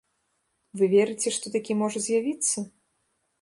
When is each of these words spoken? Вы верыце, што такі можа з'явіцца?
Вы 0.79 0.85
верыце, 0.93 1.33
што 1.35 1.45
такі 1.57 1.77
можа 1.83 2.03
з'явіцца? 2.07 2.57